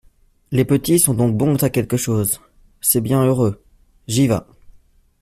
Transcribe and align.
Les 0.51 0.65
petits 0.65 0.97
sont 0.97 1.13
donc 1.13 1.37
bons 1.37 1.57
à 1.61 1.69
quelque 1.69 1.95
chose! 1.95 2.41
c'est 2.81 3.01
bien 3.01 3.23
heureux! 3.23 3.61
J'y 4.07 4.25
vas. 4.25 4.47